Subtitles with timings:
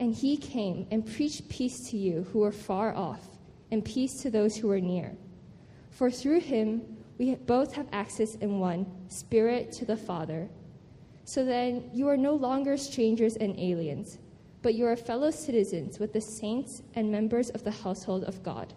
[0.00, 3.26] And he came and preached peace to you who were far off,
[3.70, 5.16] and peace to those who were near.
[5.90, 6.82] For through him
[7.18, 10.48] we both have access in one spirit to the Father.
[11.24, 14.18] So then you are no longer strangers and aliens,
[14.60, 18.74] but you are fellow citizens with the saints and members of the household of God,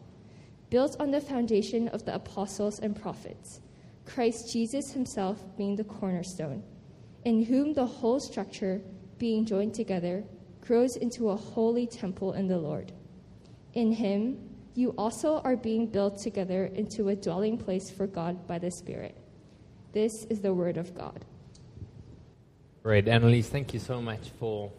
[0.70, 3.61] built on the foundation of the apostles and prophets,
[4.06, 6.64] Christ Jesus himself being the cornerstone,
[7.23, 8.82] in whom the whole structure,
[9.17, 10.23] being joined together,
[10.66, 12.91] grows into a holy temple in the Lord.
[13.73, 14.38] In him,
[14.73, 19.16] you also are being built together into a dwelling place for God by the Spirit.
[19.93, 21.23] This is the word of God.
[22.83, 23.08] Great.
[23.08, 24.71] Annalise, thank you so much for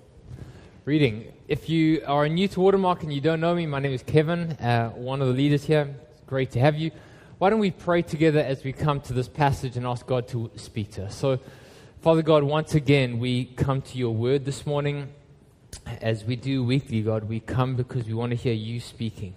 [0.84, 1.32] reading.
[1.48, 4.52] If you are new to Watermark and you don't know me, my name is Kevin,
[4.52, 5.94] uh, one of the leaders here.
[6.12, 6.90] It's great to have you.
[7.38, 10.50] Why don't we pray together as we come to this passage and ask God to
[10.56, 11.16] speak to us?
[11.16, 11.38] So,
[12.00, 15.08] Father God, once again, we come to your word this morning
[16.00, 19.34] as we do weekly, God, we come because we want to hear you speaking.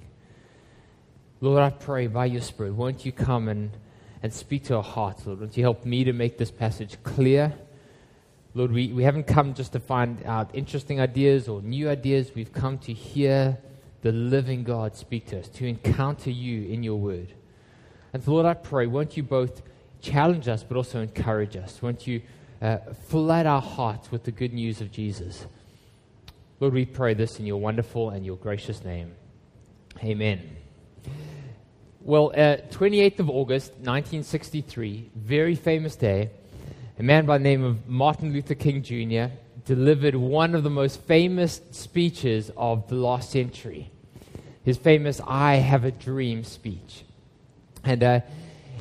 [1.42, 3.72] Lord, I pray by your Spirit, won't you come and,
[4.22, 5.40] and speak to our hearts, Lord?
[5.40, 7.54] Won't you help me to make this passage clear?
[8.54, 12.32] Lord, we, we haven't come just to find out interesting ideas or new ideas.
[12.36, 13.58] We've come to hear
[14.02, 17.34] the living God speak to us, to encounter you in your word.
[18.12, 19.62] And Lord, I pray, won't you both
[20.02, 21.82] challenge us but also encourage us?
[21.82, 22.22] Won't you
[22.62, 22.78] uh,
[23.08, 25.46] flood our hearts with the good news of Jesus?
[26.60, 29.16] Lord, we pray this in your wonderful and your gracious name.
[30.04, 30.58] Amen.
[32.02, 36.32] Well, uh, 28th of August, 1963, very famous day,
[36.98, 39.34] a man by the name of Martin Luther King Jr.
[39.64, 43.90] delivered one of the most famous speeches of the last century.
[44.66, 47.06] His famous I Have a Dream speech.
[47.86, 48.20] And uh,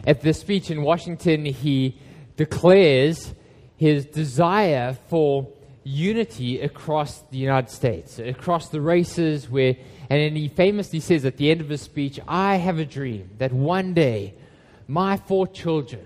[0.04, 1.96] at this speech in Washington, he
[2.36, 3.34] declares
[3.76, 5.46] his desire for
[5.84, 9.76] unity across the United States, across the races, where,
[10.10, 13.52] and he famously says at the end of his speech, I have a dream that
[13.52, 14.34] one day
[14.86, 16.04] my four children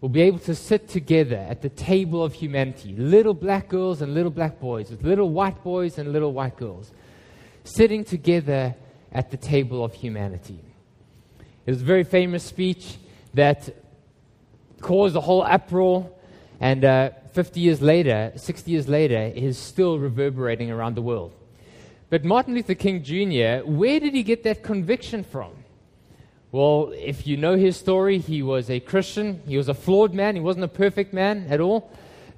[0.00, 4.14] will be able to sit together at the table of humanity, little black girls and
[4.14, 6.92] little black boys, with little white boys and little white girls,
[7.64, 8.74] sitting together
[9.12, 10.60] at the table of humanity.
[11.66, 12.96] It was a very famous speech
[13.34, 13.68] that
[14.80, 16.10] caused a whole uproar,
[16.60, 21.32] and uh, 50 years later, 60 years later, is still reverberating around the world.
[22.10, 25.52] But Martin Luther King Jr., where did he get that conviction from?
[26.50, 29.42] Well, if you know his story, he was a Christian.
[29.46, 30.34] He was a flawed man.
[30.34, 31.90] He wasn't a perfect man at all.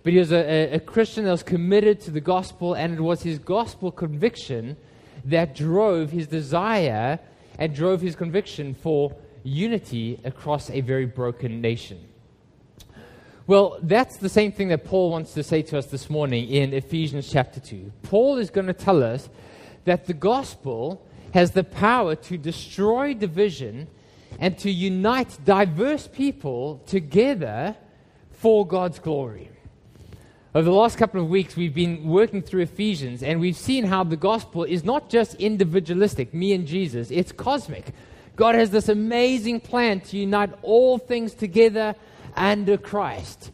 [0.03, 3.01] But he was a, a, a Christian that was committed to the gospel, and it
[3.01, 4.77] was his gospel conviction
[5.25, 7.21] that drove his desire
[7.59, 9.15] and drove his conviction for
[9.45, 12.10] unity across a very broken nation.
[13.51, 16.73] Well, that's the same thing that Paul wants to say to us this morning in
[16.73, 17.91] Ephesians chapter 2.
[18.05, 19.29] Paul is going to tell us
[19.87, 23.89] that the gospel has the power to destroy division
[24.39, 27.75] and to unite diverse people together
[28.31, 29.51] for God's glory.
[30.55, 34.05] Over the last couple of weeks, we've been working through Ephesians, and we've seen how
[34.05, 37.87] the gospel is not just individualistic, me and Jesus, it's cosmic.
[38.37, 41.97] God has this amazing plan to unite all things together
[42.37, 43.51] under Christ.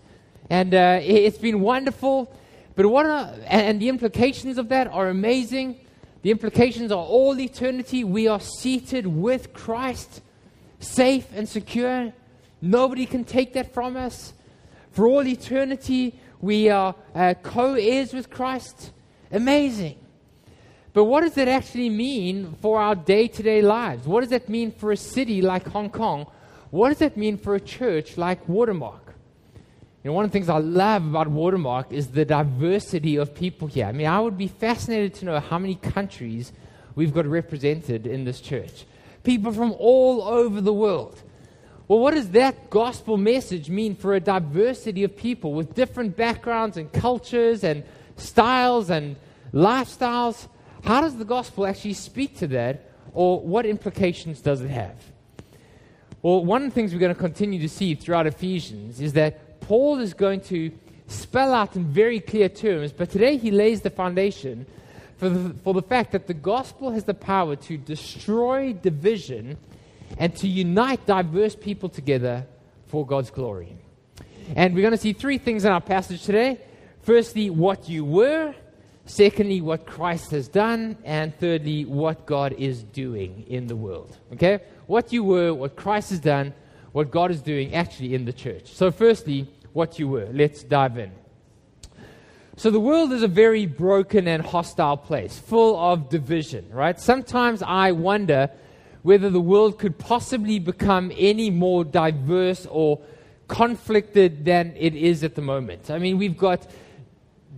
[0.50, 2.32] And uh, it's been wonderful.
[2.74, 5.80] But what are, and the implications of that are amazing.
[6.22, 8.04] The implications are all eternity.
[8.04, 10.20] We are seated with Christ,
[10.78, 12.12] safe and secure.
[12.60, 14.32] Nobody can take that from us.
[14.92, 18.92] For all eternity, we are uh, co heirs with Christ.
[19.30, 19.96] Amazing.
[20.92, 24.06] But what does that actually mean for our day to day lives?
[24.06, 26.26] What does that mean for a city like Hong Kong
[26.70, 29.14] what does that mean for a church like Watermark?
[30.02, 33.66] You know, one of the things I love about Watermark is the diversity of people
[33.66, 33.86] here.
[33.86, 36.52] I mean, I would be fascinated to know how many countries
[36.94, 38.84] we've got represented in this church.
[39.24, 41.20] People from all over the world.
[41.88, 46.76] Well, what does that gospel message mean for a diversity of people with different backgrounds
[46.76, 47.84] and cultures and
[48.16, 49.16] styles and
[49.52, 50.48] lifestyles?
[50.84, 54.94] How does the gospel actually speak to that, or what implications does it have?
[56.26, 59.60] Well, one of the things we're going to continue to see throughout Ephesians is that
[59.60, 60.72] Paul is going to
[61.06, 64.66] spell out in very clear terms, but today he lays the foundation
[65.18, 69.56] for the, for the fact that the gospel has the power to destroy division
[70.18, 72.44] and to unite diverse people together
[72.88, 73.76] for God's glory.
[74.56, 76.60] And we're going to see three things in our passage today.
[77.02, 78.52] Firstly, what you were.
[79.06, 80.98] Secondly, what Christ has done.
[81.04, 84.16] And thirdly, what God is doing in the world.
[84.32, 84.60] Okay?
[84.86, 86.52] What you were, what Christ has done,
[86.92, 88.72] what God is doing actually in the church.
[88.72, 90.28] So, firstly, what you were.
[90.32, 91.12] Let's dive in.
[92.56, 96.98] So, the world is a very broken and hostile place, full of division, right?
[96.98, 98.50] Sometimes I wonder
[99.02, 103.00] whether the world could possibly become any more diverse or
[103.46, 105.90] conflicted than it is at the moment.
[105.90, 106.66] I mean, we've got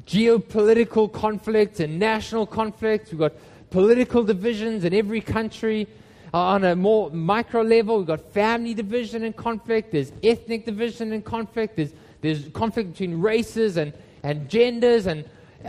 [0.07, 3.33] geopolitical conflicts and national conflicts, we've got
[3.71, 5.87] political divisions in every country.
[6.33, 11.13] Uh, on a more micro level, we've got family division and conflict, there's ethnic division
[11.13, 13.93] and conflict, there's there's conflict between races and,
[14.23, 15.25] and genders and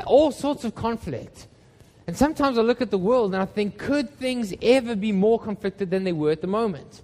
[0.06, 1.48] all sorts of conflict.
[2.08, 5.40] And sometimes I look at the world and I think, could things ever be more
[5.40, 7.02] conflicted than they were at the moment?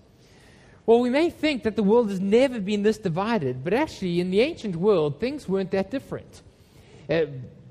[0.85, 4.29] Well, we may think that the world has never been this divided, but actually, in
[4.29, 6.41] the ancient world, things weren't that different.
[7.09, 7.25] Uh,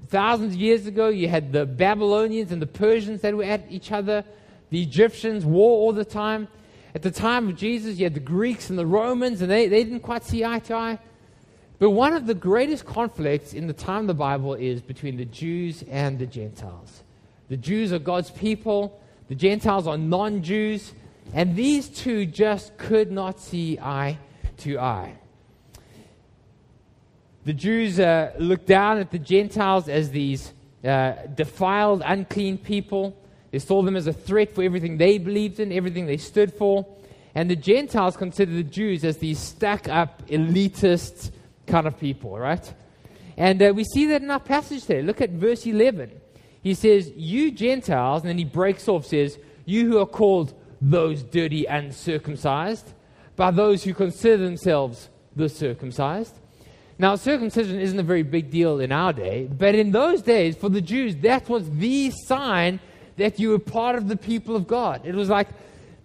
[0.09, 3.91] thousands of years ago, you had the Babylonians and the Persians that were at each
[3.91, 4.25] other,
[4.71, 6.49] the Egyptians, war all the time.
[6.95, 9.83] At the time of Jesus, you had the Greeks and the Romans, and they, they
[9.83, 10.99] didn't quite see eye to eye.
[11.81, 15.25] But one of the greatest conflicts in the time of the Bible is between the
[15.25, 17.03] Jews and the Gentiles.
[17.49, 20.93] The Jews are God's people, the Gentiles are non Jews,
[21.33, 24.19] and these two just could not see eye
[24.59, 25.15] to eye.
[27.45, 30.53] The Jews uh, looked down at the Gentiles as these
[30.83, 33.17] uh, defiled, unclean people.
[33.51, 36.87] They saw them as a threat for everything they believed in, everything they stood for.
[37.35, 41.33] And the Gentiles considered the Jews as these stuck up, elitist,
[41.67, 42.73] kind of people, right?
[43.37, 45.03] And uh, we see that in our passage today.
[45.03, 46.13] Look at verse 11.
[46.63, 51.23] He says, You Gentiles, and then he breaks off, says, You who are called those
[51.23, 52.93] dirty uncircumcised,
[53.37, 56.39] by those who consider themselves the circumcised.
[56.99, 60.69] Now, circumcision isn't a very big deal in our day, but in those days, for
[60.69, 62.79] the Jews, that was the sign
[63.17, 65.03] that you were part of the people of God.
[65.05, 65.49] It was like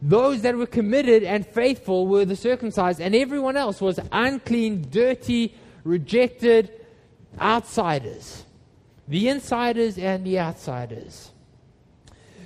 [0.02, 5.54] those that were committed and faithful were the circumcised, and everyone else was unclean, dirty,
[5.84, 6.72] rejected
[7.40, 8.46] outsiders.
[9.08, 11.32] The insiders and the outsiders.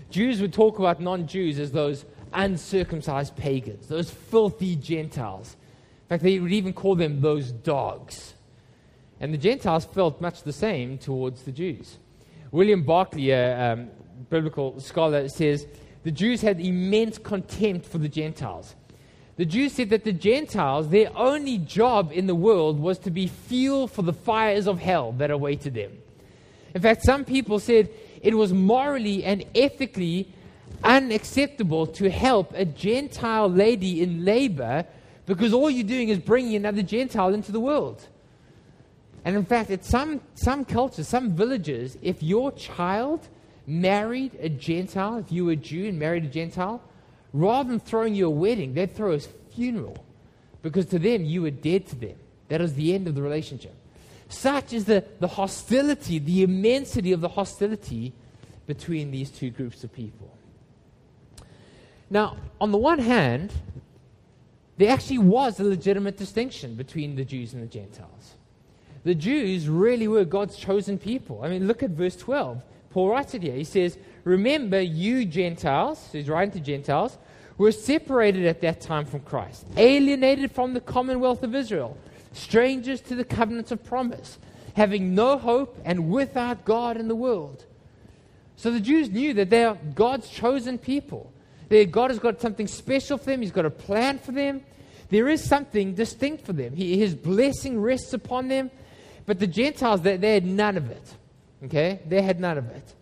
[0.09, 5.55] Jews would talk about non Jews as those uncircumcised pagans, those filthy Gentiles.
[6.03, 8.33] In fact, they would even call them those dogs.
[9.19, 11.97] And the Gentiles felt much the same towards the Jews.
[12.51, 13.89] William Barclay, a um,
[14.29, 15.65] biblical scholar, says
[16.03, 18.75] the Jews had immense contempt for the Gentiles.
[19.37, 23.27] The Jews said that the Gentiles, their only job in the world was to be
[23.27, 25.97] fuel for the fires of hell that awaited them.
[26.75, 27.89] In fact, some people said
[28.21, 30.27] it was morally and ethically
[30.83, 34.85] unacceptable to help a Gentile lady in labor
[35.25, 38.07] because all you're doing is bringing another Gentile into the world.
[39.25, 43.27] And in fact, at some, some cultures, some villages, if your child
[43.65, 46.81] married a Gentile, if you were a Jew and married a Gentile,
[47.31, 50.03] rather than throwing you a wedding, they'd throw a funeral.
[50.61, 52.15] Because to them, you were dead to them.
[52.49, 53.75] That was the end of the relationship.
[54.27, 58.13] Such is the, the hostility, the immensity of the hostility
[58.67, 60.35] between these two groups of people.
[62.09, 63.53] Now, on the one hand,
[64.77, 68.35] there actually was a legitimate distinction between the Jews and the Gentiles.
[69.03, 71.41] The Jews really were God's chosen people.
[71.43, 72.61] I mean, look at verse 12.
[72.89, 73.55] Paul writes it here.
[73.55, 77.17] He says, Remember, you Gentiles, so he's writing to Gentiles,
[77.57, 81.97] were separated at that time from Christ, alienated from the commonwealth of Israel,
[82.31, 84.37] strangers to the covenants of promise,
[84.75, 87.65] having no hope and without God in the world.
[88.55, 91.32] So the Jews knew that they are God's chosen people.
[91.85, 94.61] God has got something special for them, He's got a plan for them.
[95.09, 96.73] There is something distinct for them.
[96.73, 98.71] He, his blessing rests upon them.
[99.25, 101.13] But the Gentiles, they, they had none of it.
[101.65, 101.99] Okay?
[102.07, 102.93] They had none of it.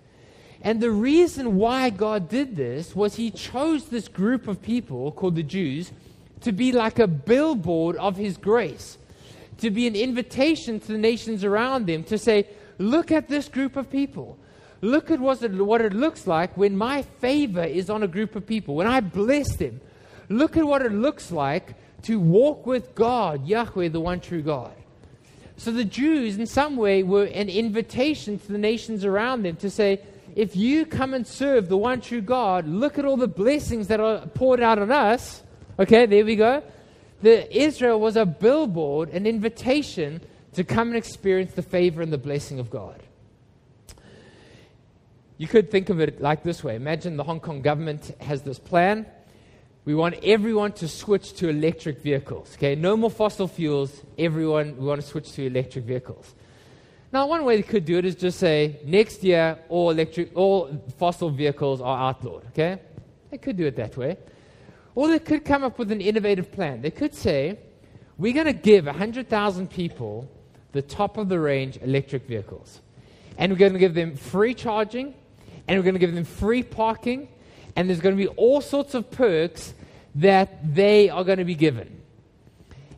[0.62, 5.36] And the reason why God did this was He chose this group of people called
[5.36, 5.92] the Jews
[6.42, 8.98] to be like a billboard of His grace,
[9.58, 12.48] to be an invitation to the nations around them to say,
[12.78, 14.38] Look at this group of people.
[14.82, 18.36] Look at what it, what it looks like when my favor is on a group
[18.36, 19.80] of people, when I bless them.
[20.28, 24.74] Look at what it looks like to walk with God, Yahweh, the one true God.
[25.58, 29.70] So the Jews, in some way, were an invitation to the nations around them to
[29.70, 30.02] say,
[30.36, 34.00] if you come and serve the one true God, look at all the blessings that
[34.00, 35.44] are poured out on us.
[35.78, 36.64] Okay, there we go.
[37.22, 40.22] The Israel was a billboard, an invitation
[40.54, 43.02] to come and experience the favor and the blessing of God.
[45.42, 48.60] You could think of it like this way Imagine the Hong Kong government has this
[48.60, 49.08] plan.
[49.86, 52.54] We want everyone to switch to electric vehicles.
[52.58, 54.04] Okay, no more fossil fuels.
[54.20, 56.36] Everyone, we want to switch to electric vehicles.
[57.12, 60.80] Now, one way they could do it is just say next year all electric, all
[61.00, 62.46] fossil vehicles are outlawed.
[62.50, 62.80] Okay,
[63.32, 64.18] they could do it that way,
[64.94, 66.84] or they could come up with an innovative plan.
[66.84, 67.58] They could say
[68.20, 70.30] we're going to give 100,000 people
[70.72, 72.80] the top of the range electric vehicles,
[73.40, 75.16] and we're going to give them free charging
[75.72, 77.30] and we're going to give them free parking,
[77.78, 79.74] and there's going to be all sorts of perks
[80.16, 82.02] that they are going to be given.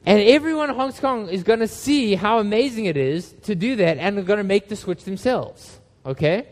[0.08, 3.76] And everyone in Hong Kong is going to see how amazing it is to do
[3.76, 5.80] that, and they're going to make the switch themselves.
[6.04, 6.48] Okay?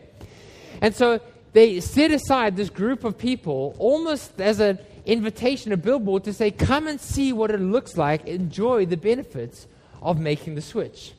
[0.80, 1.20] And so
[1.54, 6.52] they set aside this group of people almost as an invitation, a billboard to say,
[6.52, 9.66] come and see what it looks like, enjoy the benefits
[10.00, 11.14] of making the switch.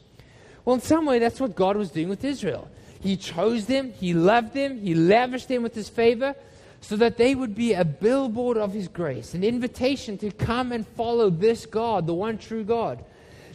[0.63, 2.69] Well, in some way, that's what God was doing with Israel.
[3.03, 6.35] He chose them, He loved them, He lavished them with His favor
[6.79, 10.87] so that they would be a billboard of His grace, an invitation to come and
[10.87, 13.03] follow this God, the one true God.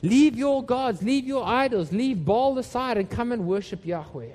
[0.02, 4.35] Leave your gods, leave your idols, leave Baal aside and come and worship Yahweh.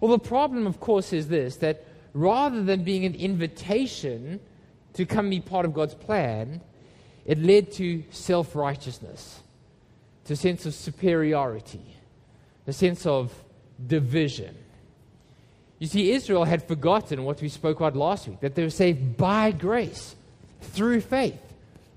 [0.00, 1.84] Well, the problem, of course, is this that
[2.14, 4.38] rather than being an invitation
[4.94, 6.60] to come be part of God's plan,
[7.26, 9.40] it led to self righteousness,
[10.26, 11.96] to a sense of superiority,
[12.68, 13.32] a sense of
[13.86, 14.54] division.
[15.78, 19.16] You see, Israel had forgotten what we spoke about last week that they were saved
[19.16, 20.14] by grace
[20.60, 21.40] through faith.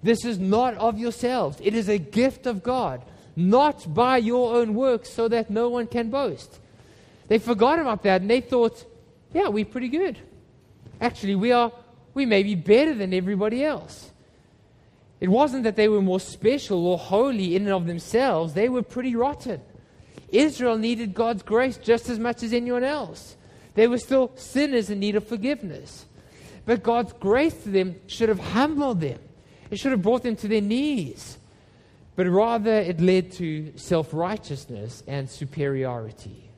[0.01, 3.01] This is not of yourselves, it is a gift of God,
[3.35, 6.59] not by your own works, so that no one can boast.
[7.27, 8.85] They forgot about that and they thought,
[9.33, 10.17] yeah, we're pretty good.
[11.01, 11.71] Actually, we are
[12.13, 14.09] we may be better than everybody else.
[15.19, 18.81] It wasn't that they were more special or holy in and of themselves, they were
[18.81, 19.61] pretty rotten.
[20.39, 23.35] Israel needed God's grace just as much as anyone else.
[23.75, 26.05] They were still sinners in need of forgiveness.
[26.65, 29.19] But God's grace to them should have humbled them,
[29.69, 31.37] it should have brought them to their knees.
[32.15, 36.49] But rather, it led to self righteousness and superiority.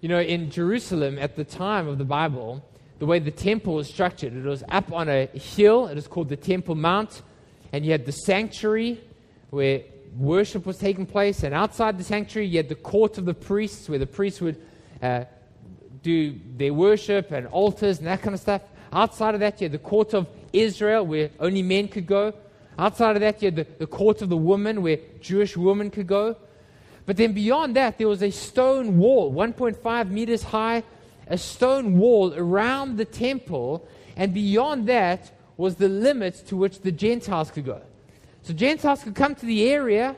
[0.00, 2.62] You know, in Jerusalem at the time of the Bible,
[2.98, 6.28] the way the temple was structured, it was up on a hill, it was called
[6.28, 7.22] the Temple Mount,
[7.72, 9.00] and you had the sanctuary
[9.50, 9.82] where
[10.14, 13.88] worship was taking place, and outside the sanctuary, you had the court of the priests,
[13.88, 14.60] where the priests would
[15.02, 15.24] uh,
[16.02, 18.62] do their worship and altars and that kind of stuff.
[18.92, 22.32] Outside of that, you had the court of Israel, where only men could go.
[22.78, 26.06] Outside of that, you had the, the court of the woman, where Jewish women could
[26.06, 26.36] go.
[27.06, 30.82] But then beyond that, there was a stone wall, 1.5 meters high,
[31.28, 33.86] a stone wall around the temple,
[34.16, 37.82] and beyond that was the limits to which the Gentiles could go.
[38.46, 40.14] So Gentiles could come to the area,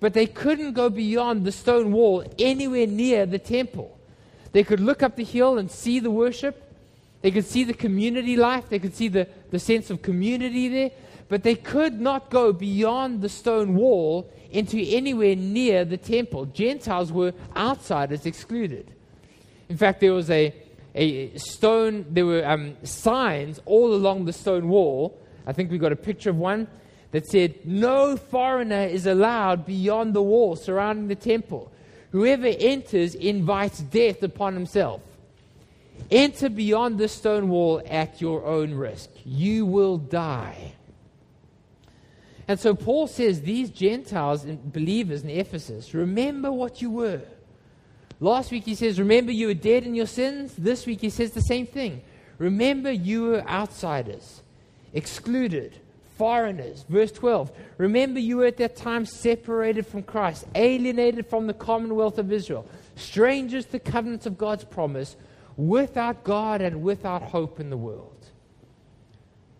[0.00, 3.98] but they couldn't go beyond the stone wall anywhere near the temple.
[4.52, 6.62] They could look up the hill and see the worship.
[7.22, 8.68] They could see the community life.
[8.68, 10.90] They could see the, the sense of community there.
[11.30, 16.44] But they could not go beyond the stone wall into anywhere near the temple.
[16.44, 18.92] Gentiles were outsiders, excluded.
[19.70, 20.54] In fact, there was a,
[20.94, 25.18] a stone, there were um, signs all along the stone wall.
[25.46, 26.68] I think we got a picture of one
[27.10, 31.70] that said, No foreigner is allowed beyond the wall surrounding the temple.
[32.12, 35.00] Whoever enters invites death upon himself.
[36.10, 39.10] Enter beyond the stone wall at your own risk.
[39.24, 40.72] You will die.
[42.48, 47.22] And so Paul says, These Gentiles and believers in Ephesus, remember what you were.
[48.18, 50.54] Last week he says, Remember you were dead in your sins.
[50.58, 52.02] This week he says the same thing.
[52.38, 54.42] Remember you were outsiders,
[54.92, 55.78] excluded
[56.20, 56.84] foreigners.
[56.86, 62.18] Verse 12 Remember, you were at that time separated from Christ, alienated from the commonwealth
[62.18, 65.16] of Israel, strangers to the covenants of God's promise,
[65.56, 68.26] without God and without hope in the world.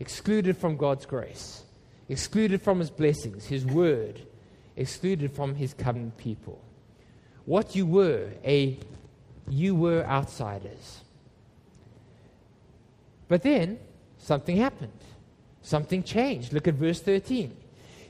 [0.00, 1.62] Excluded from God's grace,
[2.10, 4.20] excluded from his blessings, his word,
[4.76, 6.62] excluded from his covenant people.
[7.46, 8.78] What you were, a
[9.48, 11.00] you were outsiders.
[13.28, 13.78] But then
[14.18, 14.92] something happened.
[15.62, 16.52] Something changed.
[16.52, 17.56] Look at verse 13.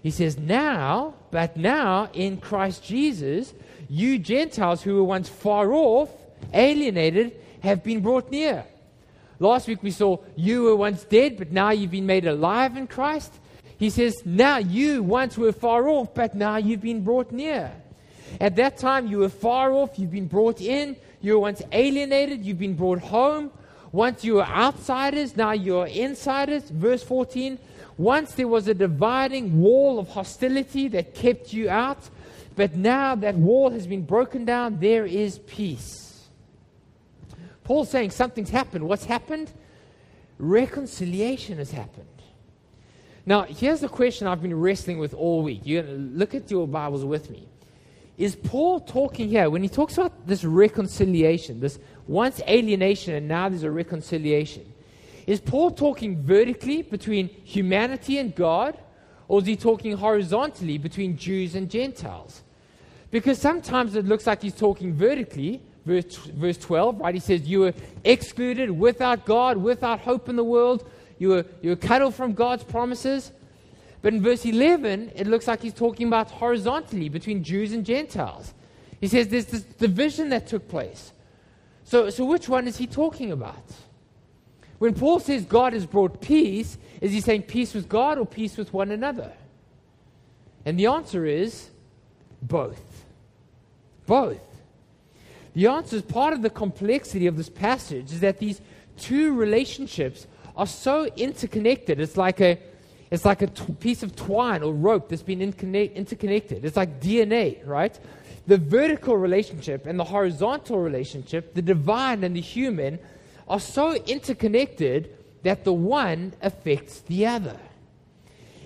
[0.02, 3.52] He says, Now, but now in Christ Jesus,
[3.88, 6.10] you Gentiles who were once far off
[6.54, 8.64] alienated have been brought near.
[9.38, 12.86] Last week we saw you were once dead, but now you've been made alive in
[12.86, 13.32] Christ.
[13.78, 17.72] He says, Now you once were far off, but now you've been brought near.
[18.40, 20.96] At that time you were far off, you've been brought in.
[21.22, 23.50] You were once alienated, you've been brought home.
[23.92, 26.70] Once you were outsiders, now you are insiders.
[26.70, 27.58] Verse 14.
[27.98, 32.08] Once there was a dividing wall of hostility that kept you out,
[32.56, 36.28] but now that wall has been broken down, there is peace.
[37.64, 38.88] Paul's saying something's happened.
[38.88, 39.52] What's happened?
[40.38, 42.06] Reconciliation has happened.
[43.26, 45.60] Now, here's the question I've been wrestling with all week.
[45.64, 47.46] You look at your Bibles with me.
[48.16, 51.78] Is Paul talking here, when he talks about this reconciliation, this
[52.10, 54.70] once alienation and now there's a reconciliation,
[55.28, 58.76] is Paul talking vertically between humanity and God,
[59.28, 62.42] or is he talking horizontally between Jews and Gentiles?
[63.12, 67.14] Because sometimes it looks like he's talking vertically, verse, verse 12, right?
[67.14, 70.90] He says, You were excluded without God, without hope in the world.
[71.18, 73.30] You were, you were cut off from God's promises.
[74.02, 78.52] But in verse 11, it looks like he's talking about horizontally between Jews and Gentiles.
[79.00, 81.12] He says there's this division that took place.
[81.90, 83.64] So, so which one is he talking about?
[84.78, 88.56] When Paul says God has brought peace, is he saying peace with God or peace
[88.56, 89.32] with one another?
[90.64, 91.70] And the answer is
[92.40, 93.04] both.
[94.06, 94.40] Both.
[95.54, 98.60] The answer is part of the complexity of this passage is that these
[98.96, 101.98] two relationships are so interconnected.
[101.98, 102.56] It's like a,
[103.10, 106.64] it's like a t- piece of twine or rope that's been interconnected.
[106.64, 107.98] It's like DNA, right?
[108.46, 112.98] The vertical relationship and the horizontal relationship, the divine and the human,
[113.48, 117.56] are so interconnected that the one affects the other.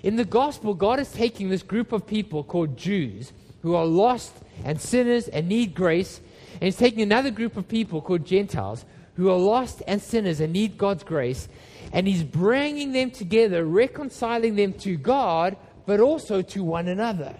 [0.03, 4.33] In the gospel, God is taking this group of people called Jews who are lost
[4.63, 6.21] and sinners and need grace,
[6.53, 10.53] and He's taking another group of people called Gentiles who are lost and sinners and
[10.53, 11.47] need God's grace,
[11.91, 17.35] and He's bringing them together, reconciling them to God, but also to one another.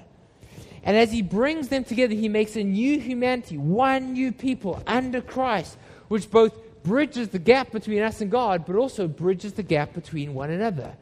[0.86, 5.19] And as He brings them together, He makes a new humanity, one new people under
[5.19, 9.93] Christ, which both bridges the gap between us and God, but also bridges the gap
[9.93, 10.93] between one another.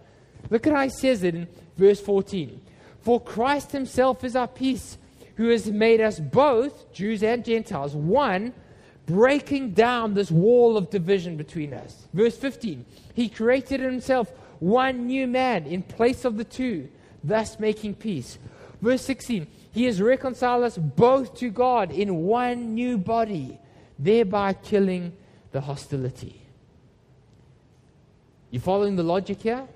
[0.49, 2.61] Look at how He says it in verse 14.
[3.01, 4.97] For Christ Himself is our peace
[5.35, 8.53] who has made us both, Jews and Gentiles, one,
[9.05, 12.07] breaking down this wall of division between us.
[12.13, 16.87] Verse 15 He created himself one new man in place of the two,
[17.23, 18.37] thus making peace.
[18.81, 23.59] Verse 16 He has reconciled us both to God in one new body,
[23.99, 25.13] thereby killing
[25.51, 26.41] the hostility.
[28.51, 29.67] You following the logic here?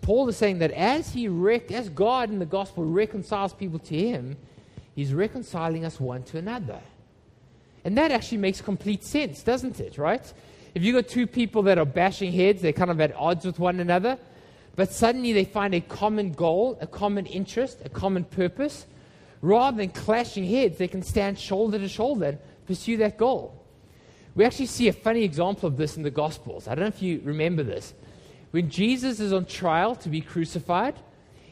[0.00, 3.96] Paul is saying that as he rec- as God in the gospel reconciles people to
[3.96, 4.36] him,
[4.96, 6.80] He's reconciling us one to another.
[7.84, 10.32] And that actually makes complete sense, doesn't it, right?
[10.74, 13.58] If you've got two people that are bashing heads, they're kind of at odds with
[13.58, 14.18] one another,
[14.74, 18.86] but suddenly they find a common goal, a common interest, a common purpose,
[19.46, 23.54] rather than clashing heads, they can stand shoulder to shoulder and pursue that goal.
[24.34, 26.66] We actually see a funny example of this in the Gospels.
[26.66, 27.94] I don't know if you remember this.
[28.50, 30.96] When Jesus is on trial to be crucified,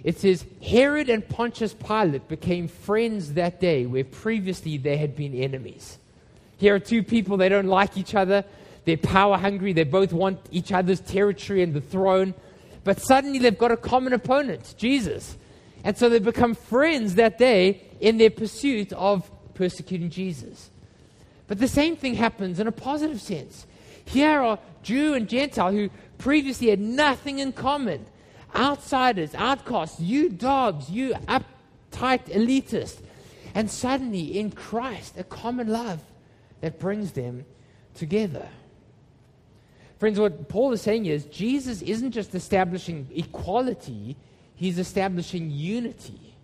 [0.02, 5.34] it says, Herod and Pontius Pilate became friends that day where previously they had been
[5.34, 5.98] enemies.
[6.58, 8.44] Here are two people, they don't like each other.
[8.84, 9.72] They're power hungry.
[9.72, 12.34] They both want each other's territory and the throne.
[12.82, 15.38] But suddenly they've got a common opponent, Jesus.
[15.84, 20.70] And so they become friends that day in their pursuit of persecuting Jesus.
[21.46, 23.66] But the same thing happens in a positive sense.
[24.06, 28.06] Here are Jew and Gentile who previously had nothing in common
[28.56, 33.00] outsiders, outcasts, you dogs, you uptight elitists.
[33.54, 36.00] And suddenly, in Christ, a common love
[36.60, 37.44] that brings them
[37.94, 38.48] together.
[39.98, 44.16] Friends, what Paul is saying is Jesus isn't just establishing equality,
[44.54, 46.34] he's establishing unity.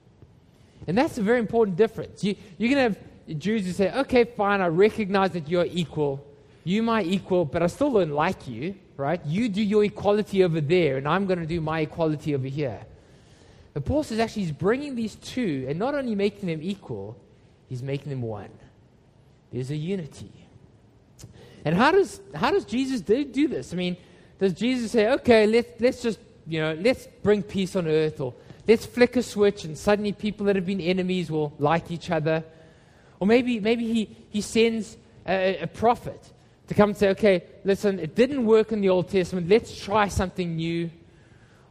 [0.87, 2.25] And that's a very important difference.
[2.25, 6.27] You, you're going to have Jews who say, okay, fine, I recognize that you're equal.
[6.64, 9.20] You my equal, but I still don't like you right?
[9.25, 12.81] You do your equality over there, and I'm going to do my equality over here.
[13.73, 17.16] But Paul says actually he's bringing these two, and not only making them equal,
[17.68, 18.51] he's making them one.
[19.53, 20.31] There's a unity.
[21.64, 23.73] And how does, how does Jesus do, do this?
[23.73, 23.96] I mean,
[24.38, 28.35] does Jesus say, okay, let's, let's just, you know, let's bring peace on earth, or
[28.66, 32.44] let's flick a switch, and suddenly people that have been enemies will like each other?
[33.18, 36.20] Or maybe, maybe he, he sends a, a prophet
[36.68, 39.48] to come and say, okay, listen, it didn't work in the Old Testament.
[39.48, 40.90] Let's try something new.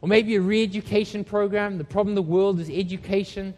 [0.02, 1.78] Or maybe a re education program.
[1.78, 3.54] The problem in the world is education.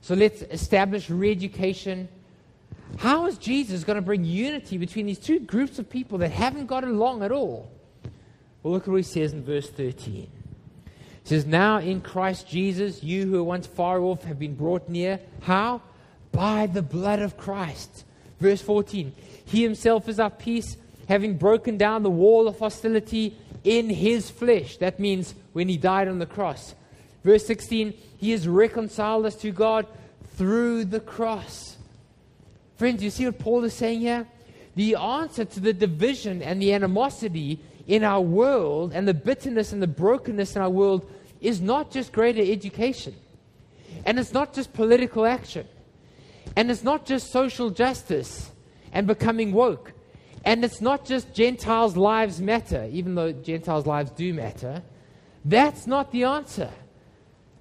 [0.00, 2.08] So let's establish re education.
[2.98, 6.66] How is Jesus going to bring unity between these two groups of people that haven't
[6.66, 7.70] got along at all?
[8.62, 10.28] Well, look at what he says in verse 13.
[11.26, 14.88] It says, Now in Christ Jesus, you who were once far off have been brought
[14.88, 15.18] near.
[15.40, 15.82] How?
[16.30, 18.04] By the blood of Christ.
[18.38, 19.12] Verse 14.
[19.44, 20.76] He himself is our peace,
[21.08, 24.76] having broken down the wall of hostility in his flesh.
[24.76, 26.76] That means when he died on the cross.
[27.24, 27.92] Verse 16.
[28.18, 29.88] He has reconciled us to God
[30.36, 31.76] through the cross.
[32.76, 34.28] Friends, you see what Paul is saying here?
[34.76, 39.82] The answer to the division and the animosity in our world and the bitterness and
[39.82, 41.08] the brokenness in our world
[41.40, 43.14] is not just greater education.
[44.04, 45.66] And it's not just political action.
[46.56, 48.50] And it's not just social justice
[48.92, 49.92] and becoming woke.
[50.44, 54.82] And it's not just Gentiles' lives matter, even though Gentiles' lives do matter.
[55.44, 56.70] That's not the answer.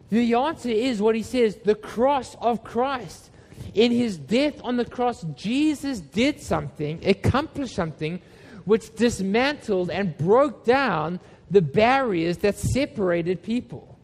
[0.10, 3.32] The answer is what he says the cross of Christ.
[3.74, 8.22] In his death on the cross, Jesus did something, accomplished something
[8.65, 13.97] which dismantled and broke down the barriers that separated people?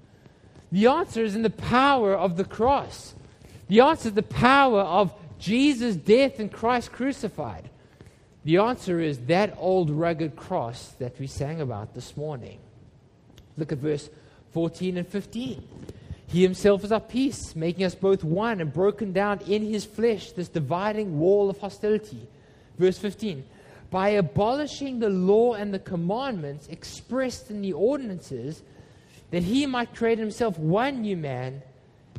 [0.71, 3.13] The answer is in the power of the cross.
[3.67, 7.69] The answer is the power of Jesus' death and Christ crucified.
[8.43, 12.59] The answer is that old rugged cross that we sang about this morning.
[13.57, 14.09] Look at verse
[14.53, 15.67] 14 and 15.
[16.27, 20.31] He himself is our peace, making us both one and broken down in his flesh,
[20.31, 22.27] this dividing wall of hostility.
[22.77, 23.43] Verse 15
[23.91, 28.63] by abolishing the law and the commandments expressed in the ordinances,
[29.31, 31.61] that he might create himself one new man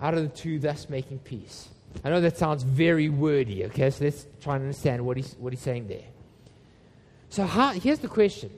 [0.00, 1.68] out of the two, thus making peace.
[2.04, 3.90] I know that sounds very wordy, okay?
[3.90, 6.04] So let's try and understand what he's, what he's saying there.
[7.30, 8.50] So how, here's the question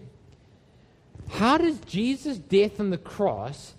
[1.29, 3.75] How does Jesus' death on the cross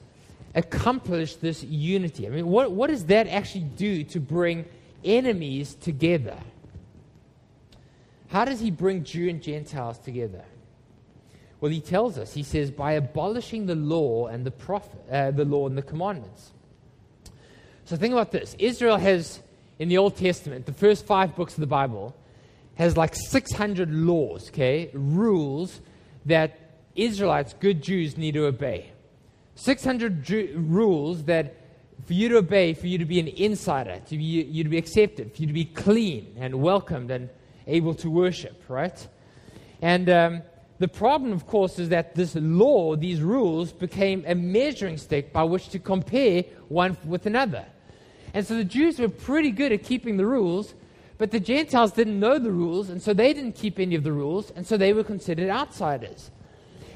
[0.53, 2.25] accomplish this unity?
[2.25, 4.65] I mean, what, what does that actually do to bring
[5.03, 6.37] enemies together?
[8.35, 10.43] How does he bring Jew and Gentiles together?
[11.61, 15.45] Well, he tells us, he says, by abolishing the law and the, prophet, uh, the
[15.45, 16.51] law and the commandments.
[17.85, 18.53] So think about this.
[18.59, 19.39] Israel has,
[19.79, 22.13] in the Old Testament, the first five books of the Bible,
[22.73, 25.79] has like 600 laws, okay, rules
[26.25, 26.59] that
[26.93, 28.91] Israelites, good Jews, need to obey.
[29.55, 31.55] 600 Jew- rules that
[32.05, 34.77] for you to obey, for you to be an insider, to be, you to be
[34.77, 37.29] accepted, for you to be clean and welcomed and
[37.67, 39.07] able to worship, right?
[39.81, 40.41] And um,
[40.79, 45.43] the problem, of course, is that this law, these rules, became a measuring stick by
[45.43, 47.65] which to compare one with another.
[48.33, 50.73] And so the Jews were pretty good at keeping the rules,
[51.17, 54.11] but the Gentiles didn't know the rules, and so they didn't keep any of the
[54.11, 56.31] rules, and so they were considered outsiders.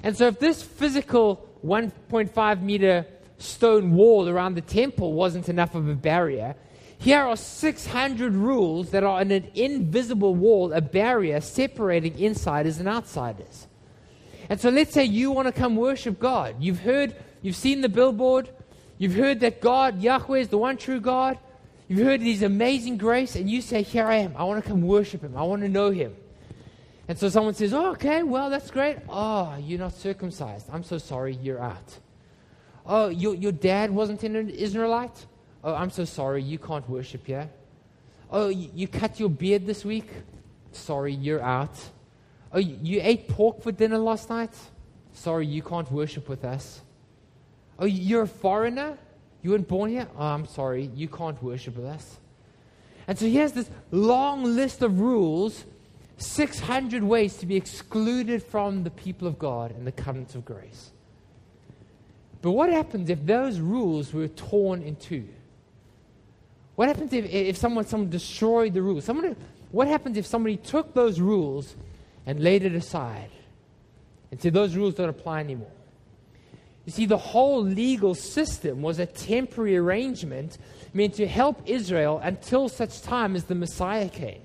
[0.03, 3.05] And so if this physical 1.5 meter
[3.37, 6.55] stone wall around the temple wasn't enough of a barrier,
[6.99, 12.89] here are 600 rules that are in an invisible wall, a barrier separating insiders and
[12.89, 13.67] outsiders.
[14.49, 16.57] And so let's say you want to come worship God.
[16.59, 18.49] You've heard, you've seen the billboard,
[18.97, 21.39] you've heard that God, Yahweh, is the one true God.
[21.87, 24.35] You've heard His amazing grace, and you say, Here I am.
[24.35, 25.37] I want to come worship Him.
[25.37, 26.13] I want to know Him.
[27.07, 28.97] And so someone says, Oh, okay, well, that's great.
[29.07, 30.67] Oh, you're not circumcised.
[30.69, 31.97] I'm so sorry, you're out.
[32.85, 35.25] Oh, your, your dad wasn't an Israelite?
[35.63, 37.49] Oh, I'm so sorry, you can't worship here.
[38.31, 40.09] Oh, you, you cut your beard this week?
[40.71, 41.75] Sorry, you're out.
[42.53, 44.53] Oh, you, ate pork for dinner last night?
[45.13, 46.81] Sorry, you can't worship with us.
[47.77, 48.97] Oh, you're a foreigner?
[49.41, 50.07] You weren't born here?
[50.17, 52.17] Oh, I'm sorry, you can't worship with us.
[53.07, 55.65] And so he has this long list of rules
[56.17, 60.91] 600 ways to be excluded from the people of God and the covenant of grace.
[62.41, 65.27] But what happens if those rules were torn in two?
[66.79, 69.03] What happens if, if someone, someone destroyed the rules?
[69.03, 69.35] Someone,
[69.69, 71.75] what happens if somebody took those rules
[72.25, 73.31] and laid it aside
[74.31, 75.73] and said those rules don't apply anymore?
[76.85, 80.57] You see, the whole legal system was a temporary arrangement
[80.93, 84.41] meant to help Israel until such time as the Messiah came.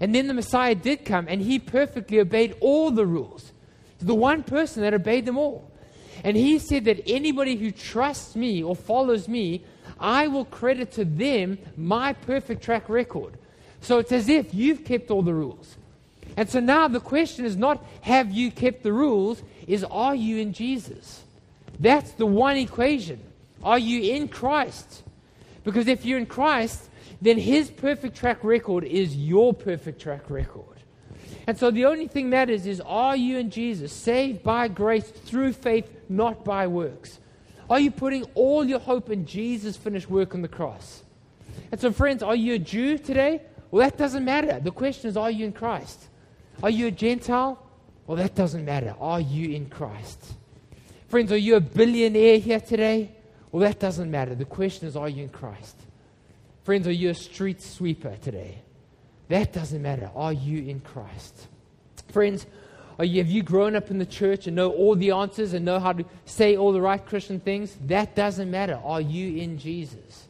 [0.00, 3.52] And then the Messiah did come, and he perfectly obeyed all the rules.
[3.98, 5.70] The one person that obeyed them all.
[6.24, 9.62] And he said that anybody who trusts me or follows me
[9.98, 13.34] I will credit to them my perfect track record.
[13.80, 15.76] So it's as if you've kept all the rules.
[16.36, 20.38] And so now the question is not have you kept the rules, is are you
[20.38, 21.24] in Jesus?
[21.78, 23.20] That's the one equation.
[23.62, 25.02] Are you in Christ?
[25.64, 26.88] Because if you're in Christ,
[27.20, 30.64] then his perfect track record is your perfect track record.
[31.46, 35.52] And so the only thing matters is are you in Jesus, saved by grace through
[35.52, 37.18] faith, not by works?
[37.70, 41.04] Are you putting all your hope in Jesus' finished work on the cross?
[41.70, 44.58] And so, friends, are you a Jew today Well, that doesn't matter.
[44.58, 46.08] The question is, are you in Christ?
[46.62, 47.64] Are you a Gentile?
[48.06, 48.94] Well, that doesn't matter.
[49.00, 50.34] Are you in Christ?
[51.08, 53.12] Friends, are you a billionaire here today?
[53.52, 54.34] Well, that doesn't matter.
[54.34, 55.76] The question is, are you in Christ?
[56.64, 58.58] Friends, are you a street sweeper today?
[59.28, 60.10] That doesn't matter.
[60.16, 61.46] Are you in Christ?
[62.08, 62.46] Friends,
[63.04, 65.78] you, have you grown up in the church and know all the answers and know
[65.78, 67.76] how to say all the right Christian things?
[67.86, 68.80] That doesn't matter.
[68.84, 70.28] Are you in Jesus?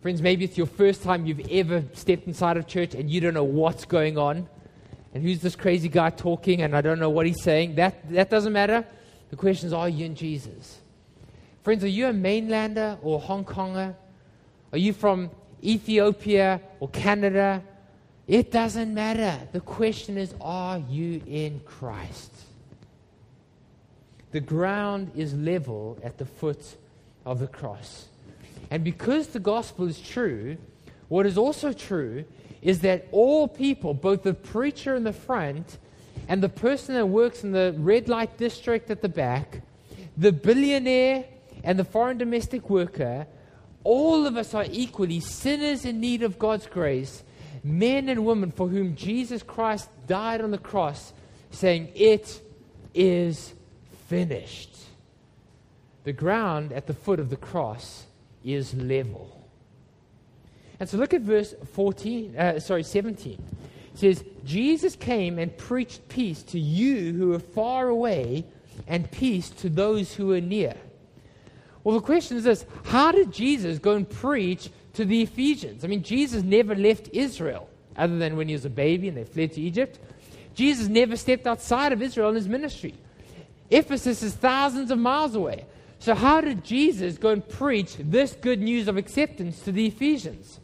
[0.00, 3.34] Friends, maybe it's your first time you've ever stepped inside of church and you don't
[3.34, 4.48] know what's going on.
[5.12, 7.74] And who's this crazy guy talking and I don't know what he's saying?
[7.74, 8.86] That, that doesn't matter.
[9.30, 10.78] The question is, are you in Jesus?
[11.62, 13.94] Friends, are you a mainlander or Hong Konger?
[14.72, 15.30] Are you from
[15.62, 17.62] Ethiopia or Canada
[18.28, 19.40] it doesn't matter.
[19.52, 22.30] The question is are you in Christ?
[24.32, 26.76] The ground is level at the foot
[27.24, 28.06] of the cross.
[28.70, 30.58] And because the gospel is true,
[31.08, 32.26] what is also true
[32.60, 35.78] is that all people, both the preacher in the front
[36.28, 39.62] and the person that works in the red light district at the back,
[40.18, 41.24] the billionaire
[41.64, 43.26] and the foreign domestic worker,
[43.84, 47.22] all of us are equally sinners in need of God's grace
[47.64, 51.12] men and women for whom Jesus Christ died on the cross,
[51.50, 52.40] saying, It
[52.94, 53.54] is
[54.08, 54.76] finished.
[56.04, 58.06] The ground at the foot of the cross
[58.44, 59.34] is level.
[60.80, 63.32] And so look at verse 14, uh, sorry, 17.
[63.32, 68.44] It says, Jesus came and preached peace to you who are far away
[68.86, 70.74] and peace to those who are near.
[71.82, 75.84] Well, the question is this how did Jesus go and preach to the Ephesians.
[75.84, 79.22] I mean, Jesus never left Israel other than when he was a baby and they
[79.22, 79.96] fled to Egypt.
[80.56, 82.94] Jesus never stepped outside of Israel in his ministry.
[83.70, 85.66] Ephesus is thousands of miles away.
[86.00, 90.58] So, how did Jesus go and preach this good news of acceptance to the Ephesians?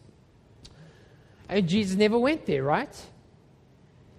[1.48, 2.94] And Jesus never went there, right?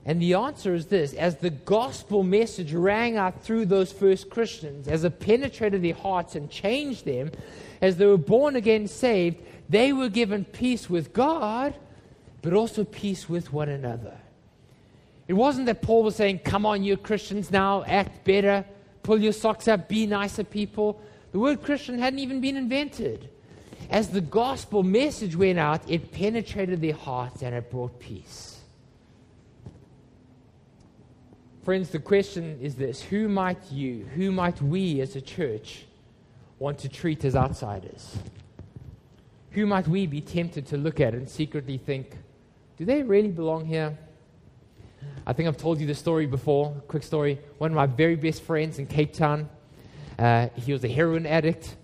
[0.06, 4.88] And the answer is this as the gospel message rang out through those first Christians,
[4.88, 7.32] as it penetrated their hearts and changed them,
[7.82, 9.38] as they were born again saved,
[9.70, 11.76] they were given peace with God,
[12.42, 14.18] but also peace with one another.
[15.28, 18.66] It wasn't that Paul was saying, Come on, you Christians now, act better,
[19.04, 21.02] pull your socks up, be nicer people.
[21.32, 23.30] The word Christian hadn't even been invented.
[23.90, 28.62] As the gospel message went out, it penetrated their hearts and it brought peace.
[31.64, 35.86] Friends, the question is this Who might you, who might we as a church
[36.60, 38.18] want to treat as outsiders?
[39.56, 42.18] Who might we be tempted to look at and secretly think,
[42.78, 43.98] do they really belong here?
[45.26, 46.72] I think I've told you the story before.
[46.90, 47.40] Quick story.
[47.58, 49.50] One of my very best friends in Cape Town,
[50.20, 51.78] uh, he was a heroin addict.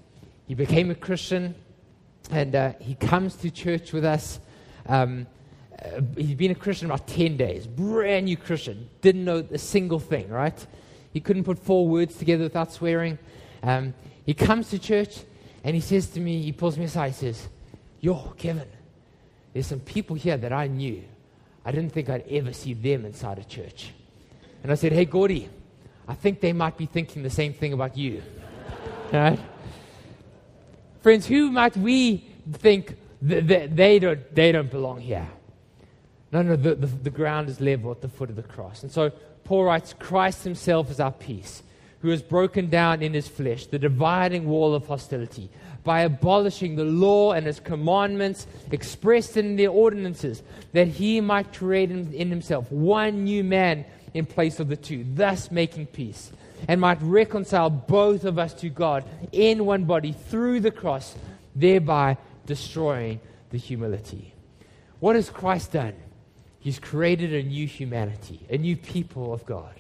[0.49, 1.55] He became a Christian,
[2.29, 4.41] and uh, he comes to church with us.
[4.86, 5.25] Um,
[5.81, 9.99] uh, he's been a Christian about 10 days, brand new Christian, didn't know a single
[9.99, 10.67] thing, right?
[11.13, 13.17] He couldn't put four words together without swearing.
[13.63, 13.93] Um,
[14.25, 15.19] he comes to church
[15.63, 17.47] and he says to me, he pulls me aside, he says,
[18.01, 18.67] Yo, Kevin,
[19.53, 21.03] there's some people here that I knew.
[21.63, 23.91] I didn't think I'd ever see them inside a church.
[24.63, 25.47] And I said, Hey, Gordy,
[26.07, 28.23] I think they might be thinking the same thing about you.
[29.13, 29.39] right?
[31.01, 35.27] Friends, who might we think that they don't, they don't belong here?
[36.31, 38.83] No, no, the, the, the ground is level at the foot of the cross.
[38.83, 39.11] And so
[39.43, 41.61] Paul writes Christ himself is our peace,
[42.01, 45.49] who has broken down in his flesh the dividing wall of hostility
[45.83, 51.91] by abolishing the law and its commandments expressed in the ordinances, that he might create
[51.91, 56.31] in, in himself one new man in place of the two, thus making peace,
[56.67, 61.15] and might reconcile both of us to God in one body through the cross,
[61.55, 64.33] thereby destroying the humility.
[64.99, 65.95] What has Christ done?
[66.59, 69.73] He's created a new humanity, a new people of God.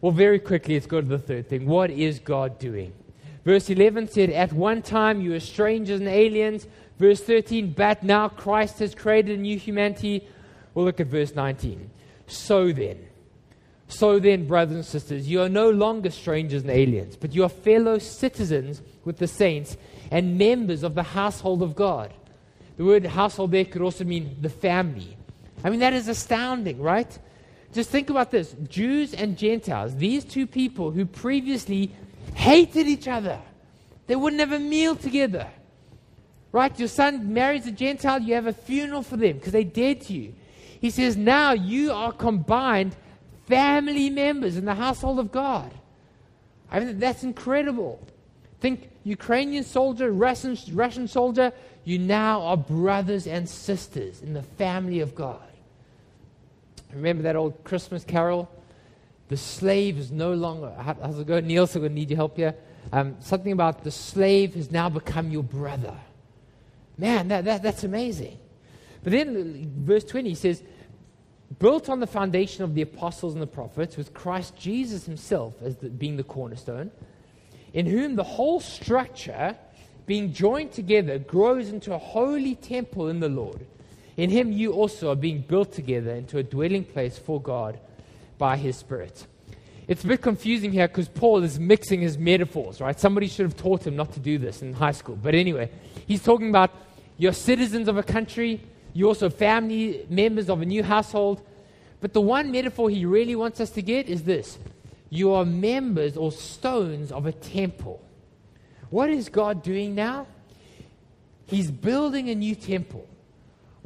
[0.00, 1.66] Well, very quickly, let's go to the third thing.
[1.66, 2.92] What is God doing?
[3.44, 6.66] Verse 11 said, At one time you were strangers and aliens.
[6.98, 10.26] Verse 13, but now Christ has created a new humanity.
[10.74, 11.90] We'll look at verse 19.
[12.26, 13.06] So then,
[13.88, 17.48] so then, brothers and sisters, you are no longer strangers and aliens, but you are
[17.48, 19.76] fellow citizens with the saints
[20.10, 22.12] and members of the household of God.
[22.76, 25.16] The word household there could also mean the family.
[25.62, 27.18] I mean, that is astounding, right?
[27.76, 31.94] Just think about this Jews and Gentiles, these two people who previously
[32.32, 33.38] hated each other.
[34.06, 35.46] They wouldn't have a meal together.
[36.52, 36.76] Right?
[36.78, 40.14] Your son marries a Gentile, you have a funeral for them because they dead to
[40.14, 40.32] you.
[40.80, 42.96] He says, now you are combined
[43.46, 45.70] family members in the household of God.
[46.70, 48.00] I mean, that's incredible.
[48.58, 51.52] Think Ukrainian soldier, Russian, Russian soldier,
[51.84, 55.42] you now are brothers and sisters in the family of God.
[56.92, 58.50] Remember that old Christmas carol?
[59.28, 61.40] The slave is no longer, how's it go?
[61.40, 62.54] Neil, so going to need your help here.
[62.92, 65.96] Um, something about the slave has now become your brother.
[66.96, 68.38] Man, that, that, that's amazing.
[69.02, 70.62] But then, verse 20 says,
[71.58, 75.76] built on the foundation of the apostles and the prophets, with Christ Jesus himself as
[75.76, 76.90] the, being the cornerstone,
[77.72, 79.56] in whom the whole structure,
[80.06, 83.66] being joined together, grows into a holy temple in the Lord.
[84.16, 87.78] In him you also are being built together into a dwelling place for God
[88.38, 89.26] by his Spirit.
[89.88, 92.98] It's a bit confusing here because Paul is mixing his metaphors, right?
[92.98, 95.16] Somebody should have taught him not to do this in high school.
[95.16, 95.70] But anyway,
[96.06, 96.72] he's talking about
[97.18, 98.60] you're citizens of a country,
[98.92, 101.40] you're also family members of a new household.
[102.00, 104.58] But the one metaphor he really wants us to get is this
[105.08, 108.02] you are members or stones of a temple.
[108.90, 110.26] What is God doing now?
[111.46, 113.06] He's building a new temple.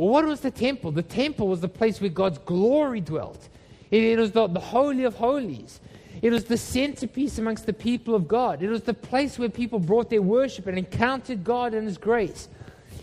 [0.01, 0.93] Well, what was the temple?
[0.93, 3.51] The temple was the place where God's glory dwelt.
[3.91, 5.79] It, it was the, the Holy of Holies.
[6.23, 8.63] It was the centerpiece amongst the people of God.
[8.63, 12.49] It was the place where people brought their worship and encountered God and His grace.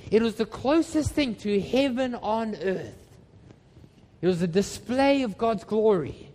[0.09, 2.97] It was the closest thing to heaven on earth.
[4.19, 6.31] It was a display of God's glory.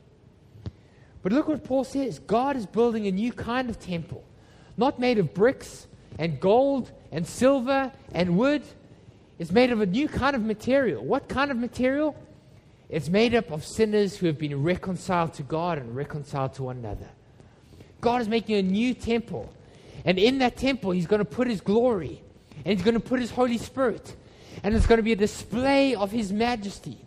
[1.25, 4.23] But look what Paul says God is building a new kind of temple,
[4.77, 5.89] not made of bricks
[6.21, 8.63] and gold and silver and wood.
[9.43, 11.05] It's made of a new kind of material.
[11.05, 12.15] What kind of material?
[12.89, 16.77] It's made up of sinners who have been reconciled to God and reconciled to one
[16.77, 17.09] another.
[18.01, 19.53] God is making a new temple.
[20.05, 22.23] And in that temple, He's going to put His glory
[22.65, 24.15] and He's going to put His Holy Spirit.
[24.63, 26.99] And it's going to be a display of His majesty.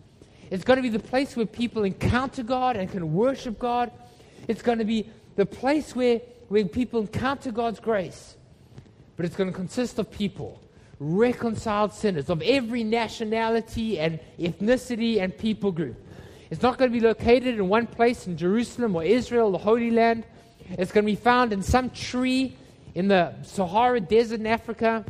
[0.50, 3.90] It's going to be the place where people encounter God and can worship God.
[4.46, 8.36] It's going to be the place where, where people encounter God's grace.
[9.16, 10.60] But it's going to consist of people,
[10.98, 15.96] reconciled sinners of every nationality and ethnicity and people group.
[16.50, 19.90] It's not going to be located in one place in Jerusalem or Israel, the Holy
[19.90, 20.24] Land.
[20.70, 22.56] It's going to be found in some tree
[22.94, 25.04] in the Sahara Desert in Africa.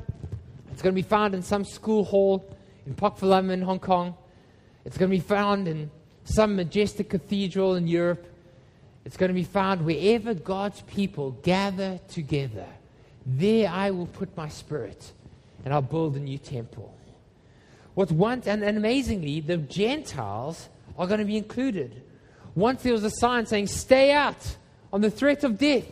[0.73, 4.15] It's going to be found in some school hall in Pak in Hong Kong.
[4.85, 5.91] It's going to be found in
[6.25, 8.27] some majestic cathedral in Europe.
[9.05, 12.67] It's going to be found wherever God's people gather together.
[13.25, 15.13] There I will put my spirit
[15.67, 16.97] and I'll build a new temple.
[17.95, 22.05] What's once, and, and amazingly, the Gentiles are going to be included.
[22.55, 24.57] Once there was a sign saying, Stay out
[24.93, 25.91] on the threat of death.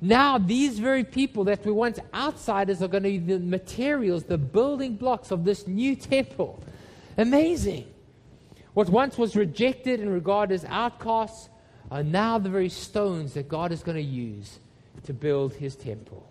[0.00, 4.38] Now, these very people that were once outsiders are going to be the materials, the
[4.38, 6.62] building blocks of this new temple.
[7.16, 7.86] Amazing.
[8.74, 11.48] What once was rejected and regarded as outcasts
[11.90, 14.60] are now the very stones that God is going to use
[15.06, 16.27] to build his temple,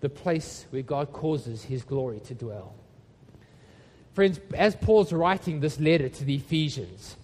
[0.00, 2.74] the place where God causes his glory to dwell.
[4.14, 7.16] Friends, as Paul's writing this letter to the Ephesians,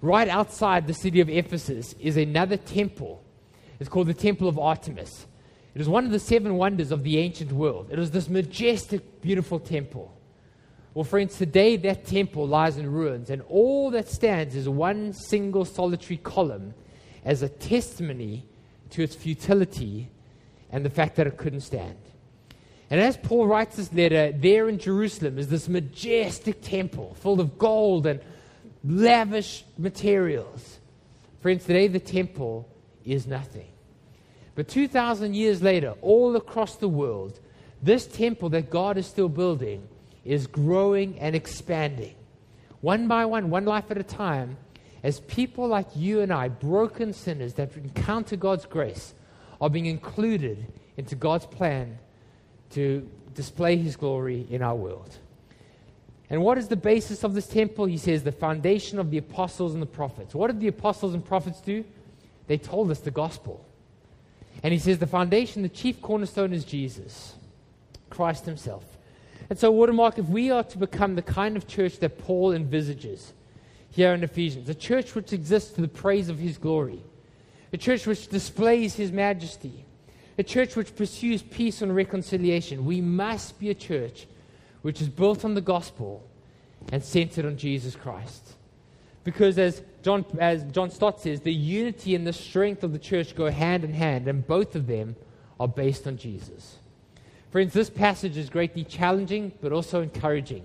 [0.00, 3.24] right outside the city of Ephesus is another temple
[3.80, 5.26] it's called the Temple of Artemis.
[5.74, 7.88] It is one of the seven wonders of the ancient world.
[7.90, 10.10] It was this majestic, beautiful temple.
[10.94, 15.64] Well, friends, today that temple lies in ruins, and all that stands is one single
[15.64, 16.74] solitary column
[17.24, 18.44] as a testimony
[18.90, 20.08] to its futility
[20.70, 21.98] and the fact that it couldn't stand.
[22.90, 27.58] And as Paul writes this letter, there in Jerusalem is this majestic temple full of
[27.58, 28.20] gold and
[28.84, 30.78] lavish materials.
[31.40, 32.68] Friends, today the temple
[33.04, 33.68] is nothing.
[34.54, 37.40] But 2,000 years later, all across the world,
[37.82, 39.86] this temple that God is still building
[40.24, 42.14] is growing and expanding.
[42.80, 44.56] One by one, one life at a time,
[45.02, 49.14] as people like you and I, broken sinners that encounter God's grace,
[49.60, 50.66] are being included
[50.96, 51.98] into God's plan
[52.74, 55.18] to display His glory in our world.
[56.30, 57.84] And what is the basis of this temple?
[57.84, 60.34] He says the foundation of the apostles and the prophets.
[60.34, 61.84] What did the apostles and prophets do?
[62.46, 63.64] They told us the gospel.
[64.62, 67.34] And he says the foundation, the chief cornerstone is Jesus,
[68.08, 68.84] Christ himself.
[69.50, 73.32] And so, Watermark, if we are to become the kind of church that Paul envisages
[73.90, 77.02] here in Ephesians, a church which exists to the praise of his glory,
[77.72, 79.84] a church which displays his majesty,
[80.36, 84.26] a church which pursues peace and reconciliation, we must be a church
[84.82, 86.22] which is built on the gospel
[86.92, 88.54] and centered on Jesus Christ.
[89.22, 93.34] Because as John, as John Stott says, the unity and the strength of the church
[93.34, 95.16] go hand in hand, and both of them
[95.58, 96.78] are based on Jesus.
[97.50, 100.64] Friends, this passage is greatly challenging, but also encouraging.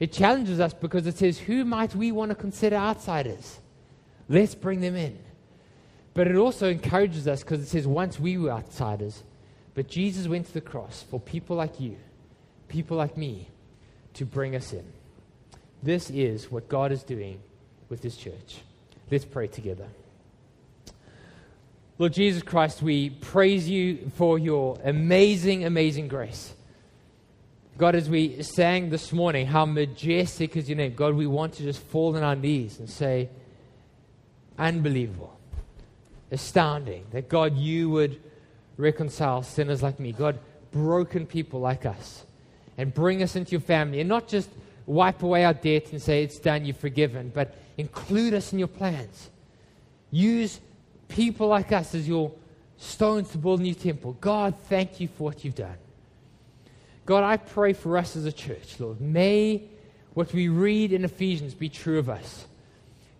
[0.00, 3.58] It challenges us because it says, Who might we want to consider outsiders?
[4.28, 5.18] Let's bring them in.
[6.14, 9.22] But it also encourages us because it says, Once we were outsiders,
[9.74, 11.96] But Jesus went to the cross for people like you,
[12.68, 13.48] people like me,
[14.14, 14.84] to bring us in.
[15.82, 17.40] This is what God is doing
[17.88, 18.60] with His church.
[19.10, 19.88] Let's pray together.
[21.98, 26.54] Lord Jesus Christ, we praise you for your amazing, amazing grace.
[27.76, 30.94] God, as we sang this morning, how majestic is your name.
[30.94, 33.28] God, we want to just fall on our knees and say,
[34.56, 35.36] unbelievable,
[36.34, 38.20] astounding that God, you would
[38.76, 40.12] reconcile sinners like me.
[40.12, 40.38] God,
[40.70, 42.26] broken people like us,
[42.76, 44.00] and bring us into your family.
[44.00, 44.50] And not just
[44.86, 48.68] wipe away our debt and say, it's done, you're forgiven, but include us in your
[48.68, 49.30] plans.
[50.10, 50.60] Use
[51.08, 52.32] people like us as your
[52.76, 54.16] stones to build a new temple.
[54.20, 55.76] God, thank you for what you've done.
[57.06, 59.00] God, I pray for us as a church, Lord.
[59.00, 59.62] May
[60.14, 62.46] what we read in Ephesians be true of us.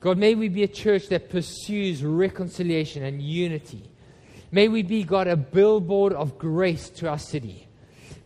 [0.04, 3.88] God, may we be a church that pursues reconciliation and unity.
[4.52, 7.66] May we be, God, a billboard of grace to our city.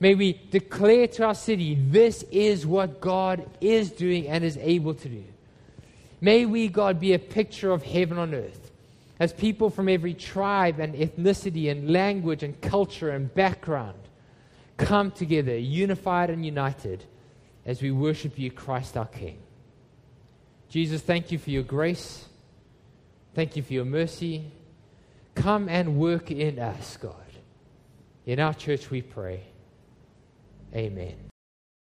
[0.00, 4.92] May we declare to our city, this is what God is doing and is able
[4.94, 5.22] to do.
[6.20, 8.72] May we, God, be a picture of heaven on earth
[9.20, 14.00] as people from every tribe and ethnicity and language and culture and background
[14.78, 17.04] come together, unified and united,
[17.64, 19.38] as we worship you, Christ our King.
[20.68, 22.26] Jesus, thank you for your grace.
[23.34, 24.50] Thank you for your mercy.
[25.34, 27.14] Come and work in us, God.
[28.26, 29.44] In our church, we pray.
[30.74, 31.27] Amen.